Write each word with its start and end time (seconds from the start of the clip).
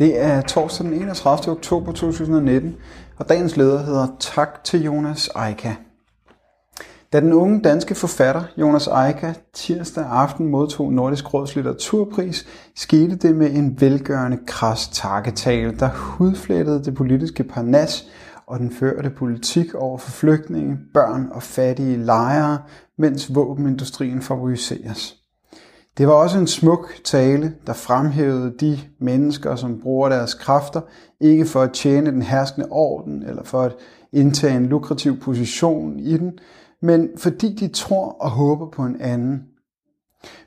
Det 0.00 0.20
er 0.20 0.40
torsdag 0.40 0.86
den 0.86 0.94
31. 0.94 1.52
oktober 1.52 1.92
2019, 1.92 2.76
og 3.16 3.28
dagens 3.28 3.56
leder 3.56 3.84
hedder 3.84 4.06
Tak 4.20 4.64
til 4.64 4.84
Jonas 4.84 5.30
Eika. 5.48 5.74
Da 7.12 7.20
den 7.20 7.32
unge 7.32 7.60
danske 7.62 7.94
forfatter 7.94 8.42
Jonas 8.56 8.86
Eika 8.86 9.32
tirsdag 9.54 10.04
aften 10.04 10.46
modtog 10.46 10.92
Nordisk 10.92 11.34
Råds 11.34 11.54
litteraturpris, 11.56 12.46
skete 12.76 13.16
det 13.16 13.36
med 13.36 13.50
en 13.50 13.80
velgørende 13.80 14.38
kras 14.46 14.88
takketale, 14.88 15.76
der 15.78 15.88
hudflættede 15.88 16.84
det 16.84 16.94
politiske 16.94 17.44
parnas 17.44 18.06
og 18.46 18.58
den 18.58 18.72
førte 18.72 19.10
politik 19.10 19.74
over 19.74 19.98
for 19.98 20.10
flygtninge, 20.10 20.78
børn 20.94 21.28
og 21.32 21.42
fattige 21.42 21.96
lejre, 21.96 22.58
mens 22.98 23.34
våbenindustrien 23.34 24.22
favoriseres. 24.22 25.19
Det 26.00 26.08
var 26.08 26.14
også 26.14 26.38
en 26.38 26.46
smuk 26.46 26.94
tale, 27.04 27.54
der 27.66 27.72
fremhævede 27.72 28.54
de 28.60 28.78
mennesker, 28.98 29.56
som 29.56 29.80
bruger 29.80 30.08
deres 30.08 30.34
kræfter, 30.34 30.80
ikke 31.20 31.46
for 31.46 31.62
at 31.62 31.72
tjene 31.72 32.10
den 32.10 32.22
herskende 32.22 32.68
orden 32.70 33.22
eller 33.22 33.44
for 33.44 33.62
at 33.62 33.76
indtage 34.12 34.56
en 34.56 34.66
lukrativ 34.66 35.20
position 35.20 35.98
i 35.98 36.16
den, 36.16 36.38
men 36.82 37.08
fordi 37.16 37.54
de 37.54 37.68
tror 37.68 38.12
og 38.12 38.30
håber 38.30 38.70
på 38.70 38.82
en 38.82 39.00
anden. 39.00 39.42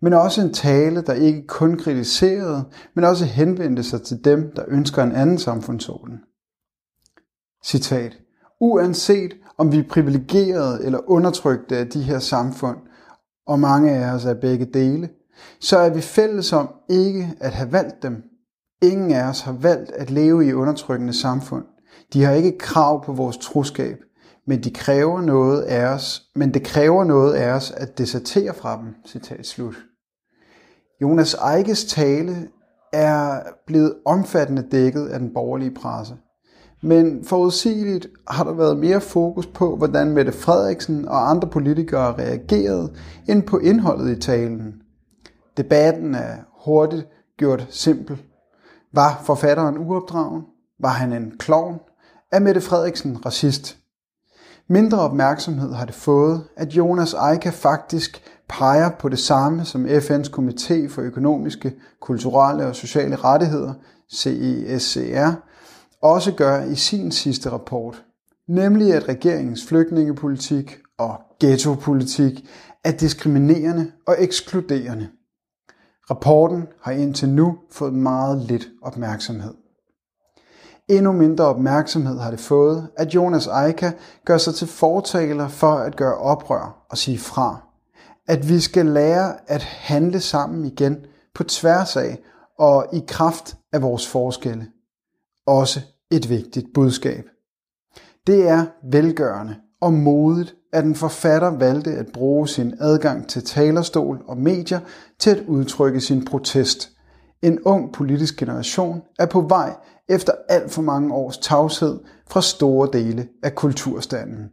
Men 0.00 0.12
også 0.12 0.40
en 0.40 0.52
tale, 0.52 1.02
der 1.02 1.12
ikke 1.12 1.46
kun 1.46 1.78
kritiserede, 1.78 2.64
men 2.94 3.04
også 3.04 3.24
henvendte 3.24 3.82
sig 3.82 4.02
til 4.02 4.24
dem, 4.24 4.52
der 4.56 4.64
ønsker 4.68 5.02
en 5.02 5.12
anden 5.12 5.38
samfundsorden. 5.38 6.20
Citat. 7.64 8.18
Uanset 8.60 9.32
om 9.58 9.72
vi 9.72 9.78
er 9.78 9.88
privilegerede 9.90 10.84
eller 10.84 11.10
undertrykte 11.10 11.76
af 11.76 11.88
de 11.88 12.02
her 12.02 12.18
samfund, 12.18 12.76
og 13.46 13.60
mange 13.60 13.90
af 13.90 14.14
os 14.14 14.24
er 14.24 14.34
begge 14.34 14.64
dele, 14.64 15.08
så 15.60 15.78
er 15.78 15.90
vi 15.90 16.00
fælles 16.00 16.52
om 16.52 16.68
ikke 16.88 17.34
at 17.40 17.52
have 17.52 17.72
valgt 17.72 18.02
dem. 18.02 18.22
Ingen 18.82 19.10
af 19.12 19.28
os 19.28 19.40
har 19.40 19.52
valgt 19.52 19.90
at 19.90 20.10
leve 20.10 20.46
i 20.46 20.52
undertrykkende 20.52 21.12
samfund. 21.12 21.64
De 22.12 22.24
har 22.24 22.32
ikke 22.32 22.58
krav 22.58 23.04
på 23.04 23.12
vores 23.12 23.36
troskab, 23.36 23.98
men 24.46 24.64
de 24.64 24.70
kræver 24.70 25.20
noget 25.20 25.62
af 25.62 25.86
os, 25.86 26.22
men 26.34 26.54
det 26.54 26.62
kræver 26.62 27.04
noget 27.04 27.34
af 27.34 27.52
os 27.52 27.70
at 27.70 27.98
desertere 27.98 28.54
fra 28.54 28.76
dem. 28.76 28.94
Citat 29.06 29.46
slut. 29.46 29.74
Jonas 31.02 31.36
Eikes 31.56 31.84
tale 31.84 32.48
er 32.92 33.40
blevet 33.66 33.94
omfattende 34.06 34.66
dækket 34.70 35.06
af 35.06 35.18
den 35.18 35.34
borgerlige 35.34 35.74
presse. 35.74 36.14
Men 36.82 37.24
forudsigeligt 37.24 38.06
har 38.28 38.44
der 38.44 38.52
været 38.52 38.78
mere 38.78 39.00
fokus 39.00 39.46
på, 39.46 39.76
hvordan 39.76 40.10
Mette 40.10 40.32
Frederiksen 40.32 41.08
og 41.08 41.30
andre 41.30 41.48
politikere 41.48 42.14
reagerede, 42.18 42.92
end 43.28 43.42
på 43.42 43.58
indholdet 43.58 44.16
i 44.16 44.20
talen. 44.20 44.74
Debatten 45.58 46.14
er 46.14 46.36
hurtigt 46.64 47.06
gjort 47.38 47.66
simpel. 47.70 48.22
Var 48.92 49.22
forfatteren 49.24 49.78
uopdragen? 49.78 50.42
Var 50.80 50.88
han 50.88 51.12
en 51.12 51.32
klovn? 51.38 51.80
Er 52.32 52.38
Mette 52.40 52.60
Frederiksen 52.60 53.26
racist? 53.26 53.78
Mindre 54.68 55.00
opmærksomhed 55.00 55.72
har 55.72 55.84
det 55.84 55.94
fået, 55.94 56.44
at 56.56 56.68
Jonas 56.68 57.14
Eika 57.32 57.50
faktisk 57.50 58.22
peger 58.48 58.90
på 58.90 59.08
det 59.08 59.18
samme 59.18 59.64
som 59.64 59.86
FN's 59.86 60.30
Komité 60.30 60.88
for 60.88 61.02
Økonomiske, 61.02 61.74
Kulturelle 62.00 62.66
og 62.66 62.76
Sociale 62.76 63.16
Rettigheder, 63.16 63.74
CESCR, 64.12 65.30
også 66.02 66.32
gør 66.32 66.64
i 66.64 66.74
sin 66.74 67.12
sidste 67.12 67.50
rapport, 67.50 68.04
nemlig 68.48 68.94
at 68.94 69.08
regeringens 69.08 69.66
flygtningepolitik 69.66 70.78
og 70.98 71.20
ghettopolitik 71.40 72.48
er 72.84 72.92
diskriminerende 72.92 73.92
og 74.06 74.16
ekskluderende. 74.18 75.08
Rapporten 76.10 76.66
har 76.80 76.92
indtil 76.92 77.28
nu 77.28 77.58
fået 77.70 77.94
meget 77.94 78.38
lidt 78.38 78.68
opmærksomhed. 78.82 79.54
Endnu 80.88 81.12
mindre 81.12 81.44
opmærksomhed 81.44 82.18
har 82.18 82.30
det 82.30 82.40
fået, 82.40 82.88
at 82.96 83.14
Jonas 83.14 83.46
Eika 83.46 83.92
gør 84.24 84.38
sig 84.38 84.54
til 84.54 84.66
fortaler 84.66 85.48
for 85.48 85.72
at 85.72 85.96
gøre 85.96 86.14
oprør 86.14 86.86
og 86.90 86.98
sige 86.98 87.18
fra. 87.18 87.62
At 88.26 88.48
vi 88.48 88.60
skal 88.60 88.86
lære 88.86 89.50
at 89.50 89.62
handle 89.62 90.20
sammen 90.20 90.64
igen 90.64 90.96
på 91.34 91.44
tværs 91.44 91.96
af 91.96 92.18
og 92.58 92.86
i 92.92 93.02
kraft 93.08 93.56
af 93.72 93.82
vores 93.82 94.08
forskelle. 94.08 94.66
Også 95.46 95.80
et 96.10 96.28
vigtigt 96.28 96.66
budskab. 96.74 97.24
Det 98.26 98.48
er 98.48 98.66
velgørende 98.90 99.56
og 99.80 99.92
modigt, 99.92 100.54
at 100.72 100.84
en 100.84 100.94
forfatter 100.94 101.50
valgte 101.50 101.90
at 101.90 102.06
bruge 102.12 102.48
sin 102.48 102.74
adgang 102.80 103.28
til 103.28 103.44
talerstol 103.44 104.22
og 104.26 104.36
medier 104.36 104.80
til 105.18 105.30
at 105.30 105.44
udtrykke 105.46 106.00
sin 106.00 106.24
protest. 106.24 106.90
En 107.42 107.62
ung 107.62 107.92
politisk 107.92 108.36
generation 108.36 109.02
er 109.18 109.26
på 109.26 109.40
vej 109.40 109.76
efter 110.08 110.32
alt 110.48 110.70
for 110.70 110.82
mange 110.82 111.14
års 111.14 111.38
tavshed 111.38 111.98
fra 112.30 112.42
store 112.42 112.88
dele 112.92 113.28
af 113.42 113.54
kulturstanden. 113.54 114.50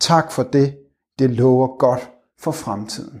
Tak 0.00 0.32
for 0.32 0.42
det. 0.42 0.76
Det 1.18 1.30
lover 1.30 1.78
godt 1.78 2.10
for 2.40 2.50
fremtiden. 2.50 3.20